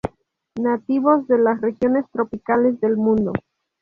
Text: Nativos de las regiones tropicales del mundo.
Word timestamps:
Nativos 0.57 1.27
de 1.27 1.37
las 1.37 1.61
regiones 1.61 2.07
tropicales 2.11 2.79
del 2.81 2.97
mundo. 2.97 3.33